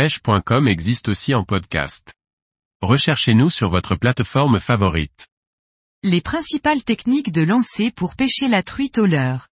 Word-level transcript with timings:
pêche.com 0.00 0.66
existe 0.66 1.10
aussi 1.10 1.34
en 1.34 1.44
podcast. 1.44 2.14
Recherchez-nous 2.80 3.50
sur 3.50 3.68
votre 3.68 3.96
plateforme 3.96 4.58
favorite. 4.58 5.28
Les 6.02 6.22
principales 6.22 6.82
techniques 6.82 7.30
de 7.30 7.42
lancer 7.42 7.90
pour 7.90 8.16
pêcher 8.16 8.48
la 8.48 8.62
truite 8.62 8.96
au 8.96 9.04
leurre. 9.04 9.48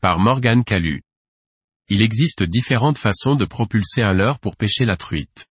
Par 0.00 0.20
Morgane 0.20 0.64
Calu. 0.64 1.02
Il 1.90 2.00
existe 2.00 2.42
différentes 2.44 2.96
façons 2.96 3.36
de 3.36 3.44
propulser 3.44 4.00
un 4.00 4.14
leurre 4.14 4.40
pour 4.40 4.56
pêcher 4.56 4.86
la 4.86 4.96
truite. 4.96 5.48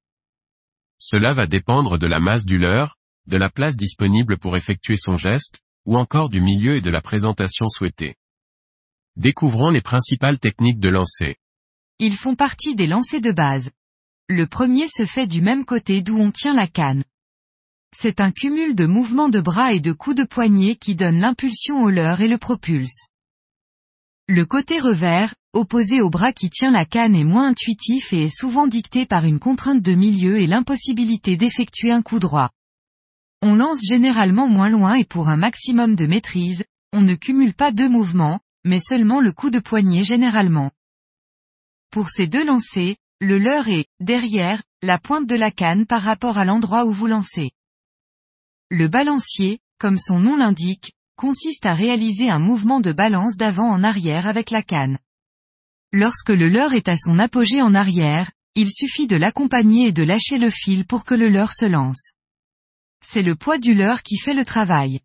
Cela 0.97 1.33
va 1.33 1.45
dépendre 1.45 1.99
de 1.99 2.07
la 2.07 2.19
masse 2.19 2.43
du 2.43 2.57
leurre, 2.57 2.97
de 3.27 3.37
la 3.37 3.51
place 3.51 3.77
disponible 3.77 4.39
pour 4.39 4.57
effectuer 4.57 4.97
son 4.97 5.15
geste, 5.15 5.61
ou 5.85 5.95
encore 5.95 6.31
du 6.31 6.41
milieu 6.41 6.77
et 6.77 6.81
de 6.81 6.89
la 6.89 7.01
présentation 7.01 7.67
souhaitée. 7.67 8.15
Découvrons 9.15 9.69
les 9.69 9.81
principales 9.81 10.39
techniques 10.39 10.79
de 10.79 10.89
lancer. 10.89 11.35
Ils 11.99 12.15
font 12.15 12.33
partie 12.35 12.73
des 12.73 12.87
lancers 12.87 13.21
de 13.21 13.31
base. 13.31 13.69
Le 14.29 14.47
premier 14.47 14.87
se 14.87 15.05
fait 15.05 15.27
du 15.27 15.41
même 15.41 15.65
côté 15.65 16.01
d'où 16.01 16.17
on 16.17 16.31
tient 16.31 16.53
la 16.53 16.67
canne. 16.67 17.03
C'est 17.95 18.21
un 18.21 18.31
cumul 18.31 18.73
de 18.73 18.85
mouvements 18.85 19.29
de 19.29 19.41
bras 19.41 19.73
et 19.73 19.79
de 19.79 19.91
coups 19.91 20.15
de 20.15 20.23
poignet 20.23 20.75
qui 20.75 20.95
donne 20.95 21.19
l'impulsion 21.19 21.83
au 21.83 21.89
leurre 21.89 22.21
et 22.21 22.27
le 22.27 22.37
propulse. 22.37 23.09
Le 24.29 24.45
côté 24.45 24.79
revers, 24.79 25.35
opposé 25.51 25.99
au 25.99 26.09
bras 26.09 26.31
qui 26.31 26.49
tient 26.49 26.71
la 26.71 26.85
canne 26.85 27.15
est 27.15 27.25
moins 27.25 27.49
intuitif 27.49 28.13
et 28.13 28.25
est 28.25 28.35
souvent 28.35 28.67
dicté 28.67 29.05
par 29.05 29.25
une 29.25 29.39
contrainte 29.39 29.81
de 29.81 29.91
milieu 29.91 30.39
et 30.39 30.47
l'impossibilité 30.47 31.35
d'effectuer 31.35 31.91
un 31.91 32.01
coup 32.01 32.19
droit. 32.19 32.49
On 33.41 33.55
lance 33.55 33.81
généralement 33.85 34.47
moins 34.47 34.69
loin 34.69 34.95
et 34.95 35.03
pour 35.03 35.27
un 35.27 35.35
maximum 35.35 35.95
de 35.95 36.05
maîtrise, 36.05 36.63
on 36.93 37.01
ne 37.01 37.15
cumule 37.15 37.53
pas 37.53 37.73
deux 37.73 37.89
mouvements, 37.89 38.39
mais 38.63 38.79
seulement 38.79 39.19
le 39.19 39.33
coup 39.33 39.49
de 39.49 39.59
poignet 39.59 40.05
généralement. 40.05 40.71
Pour 41.91 42.09
ces 42.09 42.27
deux 42.27 42.45
lancers, 42.45 42.95
le 43.23 43.39
leurre 43.39 43.69
est, 43.69 43.85
derrière, 43.99 44.61
la 44.81 44.99
pointe 44.99 45.27
de 45.27 45.35
la 45.35 45.49
canne 45.49 45.85
par 45.85 46.01
rapport 46.01 46.37
à 46.37 46.45
l'endroit 46.45 46.85
où 46.85 46.91
vous 46.91 47.07
lancez. 47.07 47.51
Le 48.69 48.87
balancier, 48.89 49.59
comme 49.79 49.97
son 49.97 50.19
nom 50.19 50.35
l'indique, 50.35 50.93
consiste 51.15 51.65
à 51.65 51.73
réaliser 51.73 52.29
un 52.29 52.39
mouvement 52.39 52.81
de 52.81 52.91
balance 52.91 53.37
d'avant 53.37 53.69
en 53.69 53.83
arrière 53.83 54.27
avec 54.27 54.51
la 54.51 54.61
canne. 54.61 54.99
Lorsque 55.93 56.29
le 56.29 56.49
leurre 56.49 56.73
est 56.73 56.89
à 56.89 56.97
son 56.97 57.17
apogée 57.17 57.61
en 57.61 57.73
arrière, 57.73 58.31
il 58.55 58.71
suffit 58.71 59.07
de 59.07 59.15
l'accompagner 59.15 59.87
et 59.87 59.91
de 59.91 60.03
lâcher 60.03 60.37
le 60.37 60.49
fil 60.49 60.85
pour 60.85 61.05
que 61.05 61.15
le 61.15 61.29
leurre 61.29 61.53
se 61.53 61.65
lance. 61.65 62.13
C'est 63.01 63.23
le 63.23 63.35
poids 63.35 63.57
du 63.57 63.73
leurre 63.73 64.03
qui 64.03 64.17
fait 64.17 64.33
le 64.33 64.43
travail. 64.43 64.99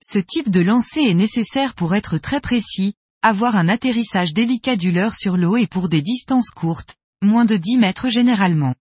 Ce 0.00 0.18
type 0.18 0.50
de 0.50 0.60
lancer 0.60 1.00
est 1.00 1.14
nécessaire 1.14 1.74
pour 1.74 1.94
être 1.94 2.18
très 2.18 2.40
précis, 2.40 2.94
avoir 3.22 3.54
un 3.54 3.68
atterrissage 3.68 4.34
délicat 4.34 4.76
du 4.76 4.90
leurre 4.90 5.14
sur 5.14 5.36
l'eau 5.36 5.56
et 5.56 5.68
pour 5.68 5.88
des 5.88 6.02
distances 6.02 6.50
courtes, 6.50 6.96
moins 7.22 7.44
de 7.44 7.56
10 7.56 7.78
mètres 7.78 8.08
généralement. 8.08 8.74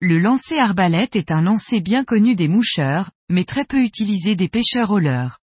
Le 0.00 0.18
lancer 0.18 0.58
arbalète 0.58 1.14
est 1.14 1.30
un 1.30 1.40
lancer 1.40 1.80
bien 1.80 2.02
connu 2.02 2.34
des 2.34 2.48
moucheurs, 2.48 3.12
mais 3.28 3.44
très 3.44 3.64
peu 3.64 3.80
utilisé 3.84 4.34
des 4.34 4.48
pêcheurs 4.48 4.90
au 4.90 4.98
leurre. 4.98 5.38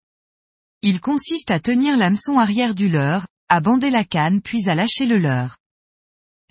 Il 0.83 1.01
consiste 1.01 1.53
à 1.53 1.61
tenir 1.61 1.97
l'hameçon 1.97 2.39
arrière 2.39 2.75
du 2.75 2.89
leurre, 2.89 3.29
à 3.49 3.61
bander 3.61 3.91
la 3.91 4.05
canne 4.05 4.43
puis 4.43 4.69
à 4.69 4.75
lâcher 4.75 5.07
le 5.07 5.19
leurre. 5.19 5.57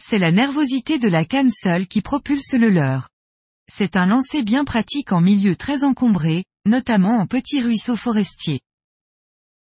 C'est 0.01 0.19
la 0.19 0.31
nervosité 0.31 0.97
de 0.99 1.09
la 1.09 1.25
canne 1.25 1.51
seule 1.51 1.87
qui 1.87 2.01
propulse 2.01 2.53
le 2.53 2.69
leurre. 2.69 3.09
C'est 3.69 3.97
un 3.97 4.05
lancer 4.05 4.43
bien 4.43 4.63
pratique 4.63 5.11
en 5.11 5.19
milieu 5.19 5.57
très 5.57 5.83
encombré, 5.83 6.45
notamment 6.65 7.17
en 7.17 7.27
petits 7.27 7.61
ruisseaux 7.61 7.97
forestiers. 7.97 8.61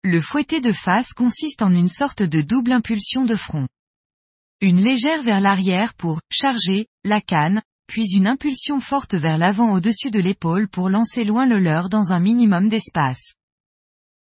Le 0.03 0.19
fouetté 0.23 0.63
de 0.63 0.73
face 0.73 1.13
consiste 1.13 1.61
en 1.61 1.75
une 1.75 1.91
sorte 1.91 2.23
de 2.23 2.41
double 2.41 2.73
impulsion 2.73 3.27
de 3.27 3.35
front. 3.35 3.69
Une 4.63 4.81
légère 4.81 5.23
vers 5.23 5.41
l'arrière 5.41 5.93
pour 5.93 6.23
charger 6.31 6.87
la 7.05 7.21
canne, 7.21 7.61
puis 7.87 8.07
une 8.15 8.27
impulsion 8.27 8.81
forte 8.81 9.15
vers 9.15 9.37
l'avant 9.37 9.75
au-dessus 9.75 10.11
de 10.11 10.19
l'épaule 10.19 10.69
pour 10.69 10.89
lancer 10.89 11.25
loin 11.25 11.45
le 11.45 11.59
leurre 11.59 11.91
dans 11.91 12.13
un 12.13 12.21
minimum 12.21 12.71
d'espace. 12.71 13.35